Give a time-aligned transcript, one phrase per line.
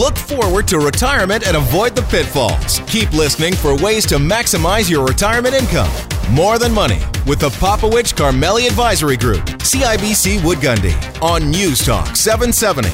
[0.00, 2.80] Look forward to retirement and avoid the pitfalls.
[2.86, 5.90] Keep listening for ways to maximize your retirement income.
[6.30, 12.16] More Than Money with the Popowich Karmali Advisory Group, CIBC Wood Gundy, on News Talk
[12.16, 12.88] 770.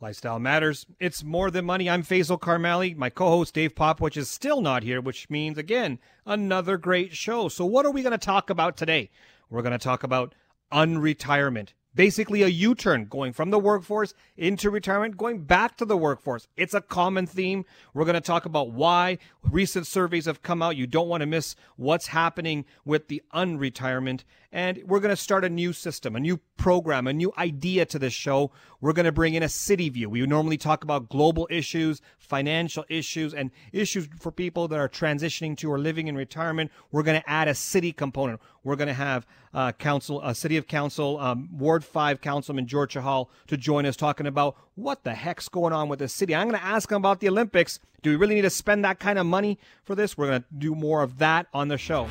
[0.00, 0.86] Lifestyle Matters.
[0.98, 1.90] It's more than money.
[1.90, 2.96] I'm Faisal Karmali.
[2.96, 7.50] My co host Dave Popowich is still not here, which means, again, another great show.
[7.50, 9.10] So, what are we going to talk about today?
[9.50, 10.34] We're going to talk about
[10.72, 15.96] unretirement basically a U turn going from the workforce into retirement, going back to the
[15.96, 16.48] workforce.
[16.56, 17.64] It's a common theme.
[17.94, 20.76] We're going to talk about why recent surveys have come out.
[20.76, 24.24] You don't want to miss what's happening with the unretirement.
[24.54, 27.98] And we're going to start a new system, a new program, a new idea to
[27.98, 28.52] this show.
[28.82, 30.10] We're going to bring in a city view.
[30.10, 35.56] We normally talk about global issues, financial issues, and issues for people that are transitioning
[35.58, 36.70] to or living in retirement.
[36.90, 38.40] We're going to add a city component.
[38.62, 42.94] We're going to have uh, council, a city of council, um, Ward 5 Councilman George
[42.94, 46.34] Chahal to join us talking about what the heck's going on with the city.
[46.34, 47.80] I'm going to ask him about the Olympics.
[48.02, 50.16] Do we really need to spend that kind of money for this?
[50.16, 52.08] We're going to do more of that on the show.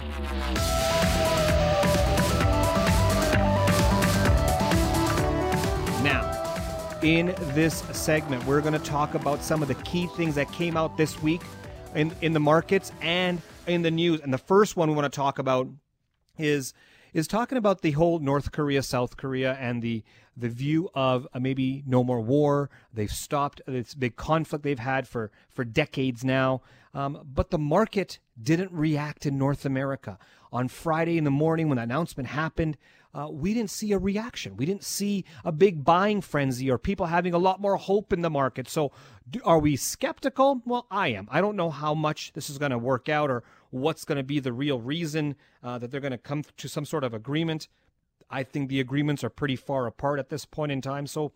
[6.04, 6.42] Now,
[7.02, 8.46] in this segment.
[8.46, 11.42] We're going to talk about some of the key things that came out this week
[11.96, 14.22] in, in the markets and in the news.
[14.22, 15.68] And the first one we want to talk about
[16.38, 16.74] is
[17.14, 20.04] is talking about the whole North Korea, South Korea, and the
[20.38, 22.70] the view of uh, maybe no more war.
[22.94, 26.62] They've stopped this big conflict they've had for for decades now.
[26.94, 30.18] Um, but the market didn't react in North America
[30.52, 32.78] on Friday in the morning when the announcement happened
[33.14, 34.56] uh, we didn't see a reaction.
[34.56, 38.22] We didn't see a big buying frenzy or people having a lot more hope in
[38.22, 38.70] the market.
[38.70, 38.92] So,
[39.30, 40.62] do, are we skeptical?
[40.66, 41.28] Well, I am.
[41.30, 44.24] I don't know how much this is going to work out or what's going to
[44.24, 47.68] be the real reason uh, that they're going to come to some sort of agreement.
[48.30, 51.08] I think the agreements are pretty far apart at this point in time.
[51.08, 51.32] So,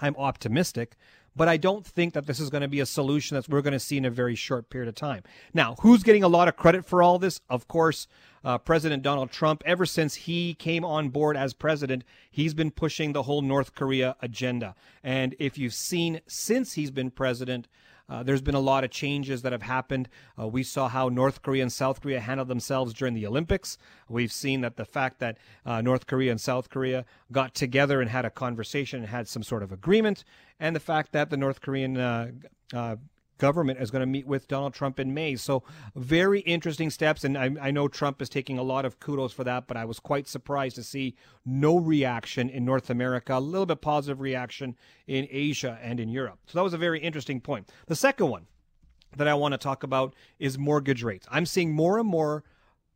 [0.00, 0.96] I'm optimistic
[1.34, 3.72] but I don't think that this is going to be a solution that we're going
[3.72, 5.22] to see in a very short period of time.
[5.54, 7.40] Now, who's getting a lot of credit for all this?
[7.48, 8.06] Of course,
[8.44, 9.62] uh, President Donald Trump.
[9.64, 14.16] Ever since he came on board as president, he's been pushing the whole North Korea
[14.20, 14.74] agenda.
[15.02, 17.66] And if you've seen since he's been president,
[18.12, 20.06] uh, there's been a lot of changes that have happened.
[20.38, 23.78] Uh, we saw how North Korea and South Korea handled themselves during the Olympics.
[24.06, 28.10] We've seen that the fact that uh, North Korea and South Korea got together and
[28.10, 30.24] had a conversation and had some sort of agreement,
[30.60, 32.32] and the fact that the North Korean uh,
[32.74, 32.96] uh,
[33.42, 35.34] government is going to meet with Donald Trump in May.
[35.34, 35.64] So,
[35.96, 37.24] very interesting steps.
[37.24, 39.84] And I, I, know Trump is taking a lot of kudos for that, but I
[39.84, 44.76] was quite surprised to see no reaction in North America, a little bit positive reaction
[45.08, 46.38] in Asia and in Europe.
[46.46, 47.68] So, that was a very interesting point.
[47.88, 48.46] The second one
[49.16, 51.26] that I want to talk about is mortgage rates.
[51.28, 52.44] I'm seeing more and more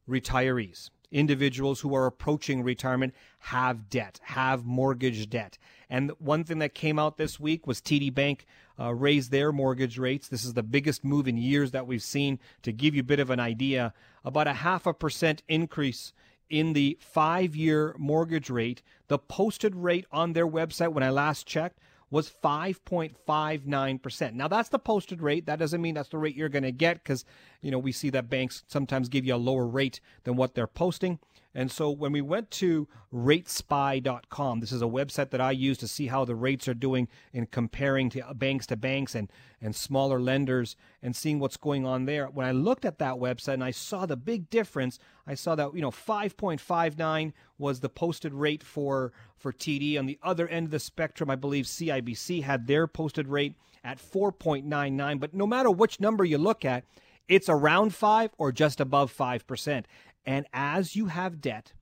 [0.09, 5.57] retirees individuals who are approaching retirement have debt, have mortgage debt.
[5.89, 8.45] And one thing that came out this week was TD Bank
[8.79, 10.29] uh, raised their mortgage rates.
[10.29, 12.39] This is the biggest move in years that we've seen.
[12.63, 13.95] To give you a bit of an idea,
[14.25, 16.13] about a half a percent increase
[16.51, 18.83] in the five year mortgage rate.
[19.09, 21.79] The posted rate on their website when I last checked
[22.11, 24.35] was 5.59%.
[24.35, 25.47] Now that's the posted rate.
[25.47, 27.25] That doesn't mean that's the rate you're going to get because,
[27.61, 30.67] you know, we see that banks sometimes give you a lower rate than what they're
[30.67, 31.19] posting.
[31.57, 35.89] And so when we went to ratespy.com, this is a website that I use to
[35.89, 40.21] see how the rates are doing in comparing to banks to banks and, and smaller
[40.21, 42.27] lenders and seeing what's going on there.
[42.27, 45.75] When I looked at that website and I saw the big difference, I saw that,
[45.75, 49.99] you know, 5.59 was the posted rate for, for TD.
[49.99, 53.99] On the other end of the spectrum, I believe CIBC had their posted rate at
[53.99, 55.19] 4.99.
[55.19, 56.85] But no matter which number you look at,
[57.29, 59.85] it's around 5 or just above 5%.
[60.25, 61.73] And as you have debt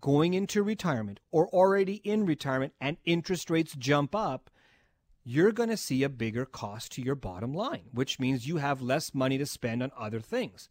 [0.00, 4.50] going into retirement or already in retirement and interest rates jump up,
[5.24, 8.80] you're going to see a bigger cost to your bottom line, which means you have
[8.80, 10.68] less money to spend on other things.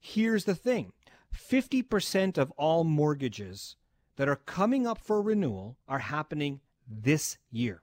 [0.00, 0.92] Here's the thing
[1.36, 3.76] 50% of all mortgages
[4.16, 7.82] that are coming up for renewal are happening this year.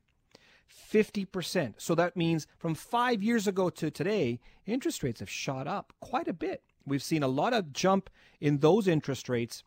[0.91, 1.75] 50%.
[1.77, 6.27] So that means from five years ago to today, interest rates have shot up quite
[6.27, 6.63] a bit.
[6.85, 8.09] We've seen a lot of jump
[8.39, 9.63] in those interest rates.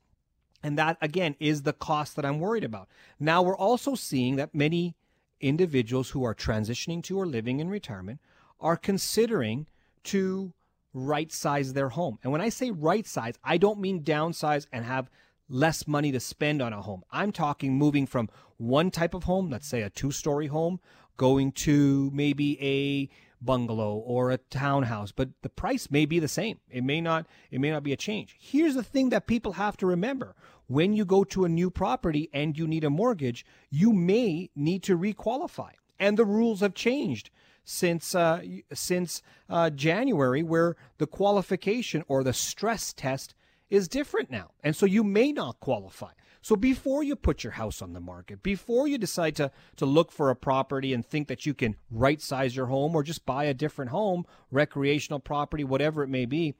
[0.62, 2.88] And that, again, is the cost that I'm worried about.
[3.20, 4.96] Now, we're also seeing that many
[5.40, 8.20] individuals who are transitioning to or living in retirement
[8.60, 9.66] are considering
[10.04, 10.52] to
[10.92, 12.18] right size their home.
[12.22, 15.10] And when I say right size, I don't mean downsize and have
[15.48, 17.04] less money to spend on a home.
[17.10, 20.80] I'm talking moving from one type of home, let's say a two story home,
[21.18, 23.10] going to maybe a
[23.44, 26.58] bungalow or a townhouse, but the price may be the same.
[26.70, 28.36] It may not it may not be a change.
[28.40, 30.34] Here's the thing that people have to remember.
[30.68, 34.82] when you go to a new property and you need a mortgage, you may need
[34.84, 35.72] to requalify.
[35.98, 37.30] And the rules have changed
[37.64, 38.42] since uh,
[38.72, 43.34] since uh, January, where the qualification or the stress test
[43.68, 46.12] is different now, and so you may not qualify.
[46.40, 50.12] So before you put your house on the market, before you decide to to look
[50.12, 53.44] for a property and think that you can right size your home or just buy
[53.44, 56.54] a different home, recreational property, whatever it may be,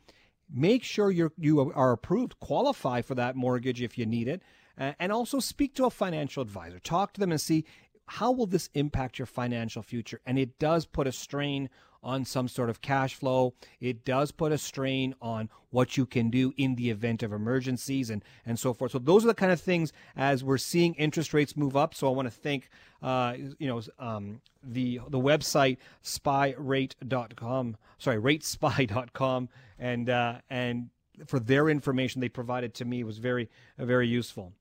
[0.53, 4.43] make sure you're you are approved, qualify for that mortgage if you need it,
[4.79, 6.79] uh, and also speak to a financial advisor.
[6.79, 7.65] Talk to them and see
[8.09, 10.21] how will this impact your financial future?
[10.25, 11.69] And it does put a strain
[12.03, 13.55] on some sort of cash flow.
[13.81, 18.11] It does put a strain on what you can do in the event of emergencies
[18.11, 18.93] and, and so forth.
[18.93, 21.95] So those are the kind of things as we're seeing interest rates move up.
[21.95, 22.71] So I want to thank,
[23.03, 29.49] uh, you know, um, the, the website spyrate.com, sorry, ratespy.com
[29.79, 30.91] and, uh, and
[31.27, 33.49] for their information they provided to me was very,
[33.79, 34.53] very useful.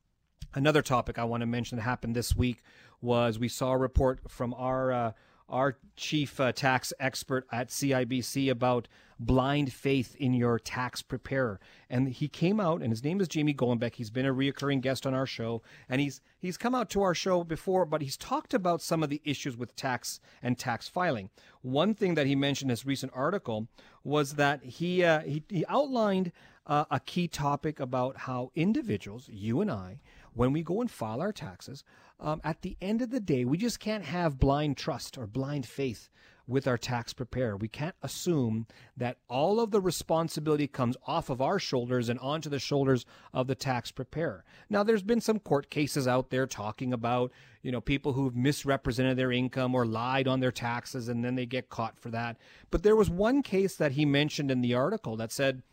[0.53, 2.63] Another topic I want to mention that happened this week
[3.01, 5.11] was we saw a report from our uh,
[5.49, 8.88] our chief uh, tax expert at CIBC about
[9.19, 11.59] blind faith in your tax preparer.
[11.89, 13.95] And he came out, and his name is Jamie Golombek.
[13.95, 17.15] He's been a reoccurring guest on our show, and he's he's come out to our
[17.15, 21.29] show before, but he's talked about some of the issues with tax and tax filing.
[21.61, 23.67] One thing that he mentioned in his recent article
[24.03, 26.31] was that he uh, he, he outlined
[26.67, 29.99] uh, a key topic about how individuals, you and I,
[30.37, 31.83] when we go and file our taxes,
[32.19, 35.65] um, at the end of the day, we just can't have blind trust or blind
[35.65, 36.09] faith
[36.47, 37.57] with our tax preparer.
[37.57, 42.49] We can't assume that all of the responsibility comes off of our shoulders and onto
[42.49, 44.45] the shoulders of the tax preparer.
[44.69, 47.31] Now, there's been some court cases out there talking about,
[47.63, 51.45] you know, people who've misrepresented their income or lied on their taxes and then they
[51.45, 52.37] get caught for that.
[52.71, 55.63] But there was one case that he mentioned in the article that said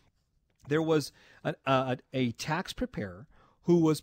[0.68, 1.12] there was
[1.44, 3.28] a, a, a tax preparer
[3.62, 4.02] who was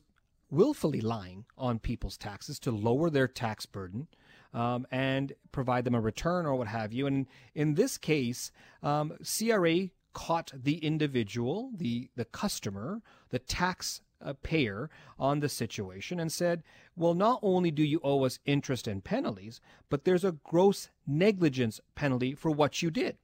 [0.51, 4.07] willfully lying on people's taxes to lower their tax burden
[4.53, 7.07] um, and provide them a return or what have you.
[7.07, 7.25] And
[7.55, 8.51] in this case,
[8.83, 16.19] um, CRA caught the individual, the, the customer, the tax uh, payer on the situation
[16.19, 16.63] and said,
[16.95, 21.79] well, not only do you owe us interest and penalties, but there's a gross negligence
[21.95, 23.17] penalty for what you did.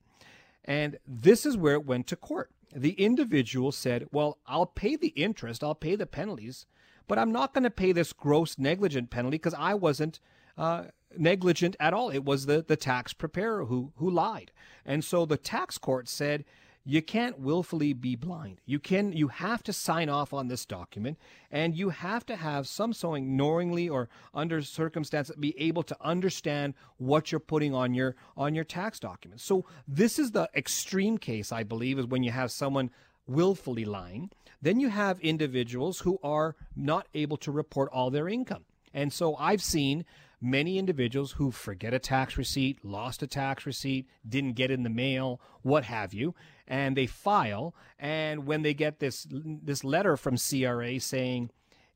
[0.65, 2.51] And this is where it went to court.
[2.75, 6.65] The individual said, well, I'll pay the interest, I'll pay the penalties,
[7.07, 10.19] but I'm not going to pay this gross negligent penalty because I wasn't
[10.57, 10.85] uh,
[11.17, 12.09] negligent at all.
[12.09, 14.51] It was the, the tax preparer who, who lied.
[14.85, 16.45] And so the tax court said,
[16.89, 18.61] you can't willfully be blind.
[18.65, 21.17] You can you have to sign off on this document
[21.51, 26.75] and you have to have some sewing knowingly or under circumstances be able to understand
[26.95, 29.41] what you're putting on your on your tax document.
[29.41, 32.89] So this is the extreme case I believe is when you have someone
[33.27, 34.31] willfully lying.
[34.61, 38.65] Then you have individuals who are not able to report all their income.
[38.93, 40.05] And so I've seen
[40.41, 44.89] many individuals who forget a tax receipt, lost a tax receipt, didn't get in the
[44.89, 46.35] mail, what have you,
[46.67, 51.49] and they file and when they get this this letter from CRA saying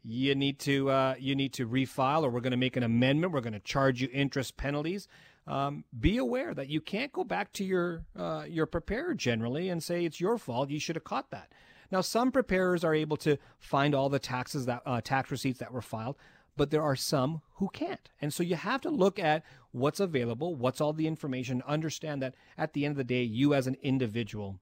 [0.04, 3.34] you need to uh, you need to refile or we're going to make an amendment,
[3.34, 5.08] we're going to charge you interest penalties.
[5.52, 9.84] Um, be aware that you can't go back to your uh, your preparer generally and
[9.84, 10.70] say it's your fault.
[10.70, 11.52] You should have caught that.
[11.92, 15.74] Now, some preparers are able to find all the taxes that uh, tax receipts that
[15.74, 16.16] were filed,
[16.56, 18.10] but there are some who can't.
[18.22, 22.36] And so you have to look at what's available, what's all the information, understand that
[22.58, 24.58] at the end of the day, you as an individual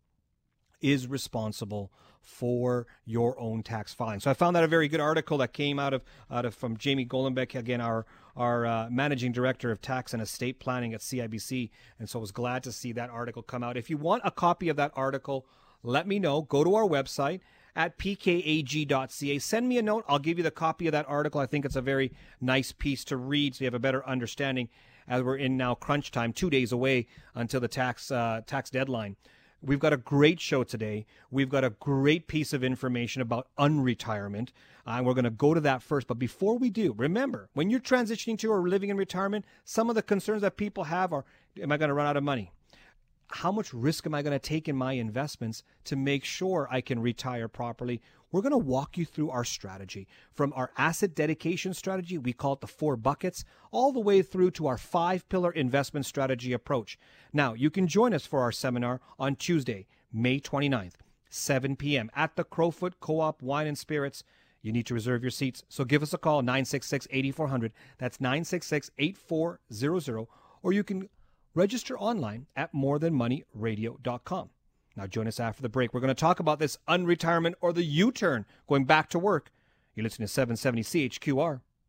[0.82, 4.20] is responsible for your own tax filing.
[4.20, 6.78] So I found that a very good article that came out of out of from
[6.78, 8.06] Jamie Golombek, again our
[8.36, 12.32] our uh, managing director of tax and estate planning at CIBC, and so I was
[12.32, 13.78] glad to see that article come out.
[13.78, 15.46] If you want a copy of that article
[15.84, 16.42] let me know.
[16.42, 17.42] Go to our website
[17.76, 19.40] at pkag.ca.
[19.40, 20.06] Send me a note.
[20.08, 21.40] I'll give you the copy of that article.
[21.40, 24.70] I think it's a very nice piece to read so you have a better understanding
[25.08, 29.16] as we're in now crunch time, two days away until the tax uh, tax deadline.
[29.62, 31.06] We've got a great show today.
[31.32, 34.50] We've got a great piece of information about unretirement.
[34.88, 36.08] Uh, and we're going to go to that first.
[36.08, 39.96] But before we do, remember when you're transitioning to or living in retirement, some of
[39.96, 41.26] the concerns that people have are
[41.60, 42.52] Am I going to run out of money?
[43.32, 46.82] how much risk am I going to take in my investments to make sure I
[46.82, 48.02] can retire properly?
[48.32, 52.54] We're going to walk you through our strategy from our asset dedication strategy, we call
[52.54, 57.00] it the four buckets, all the way through to our five pillar investment strategy approach.
[57.34, 60.94] Now, you can join us for our seminar on Tuesday, May 29th,
[61.30, 62.12] 7 p.m.
[62.16, 64.24] at the Crowfoot Co op Wine and Spirits.
[64.62, 67.72] You need to reserve your seats, so give us a call, 966 8400.
[67.98, 70.28] That's 966 8400.
[70.62, 71.08] Or you can
[71.56, 74.50] Register online at morethanmoneyradio.com.
[75.00, 75.94] Now, join us after the break.
[75.94, 79.50] We're going to talk about this unretirement or the U turn, going back to work.
[79.96, 81.62] You're listening to 770 CHQR